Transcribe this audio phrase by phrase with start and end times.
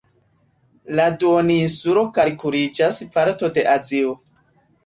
[0.99, 4.19] La duoninsulo kalkuliĝas parto de Azio.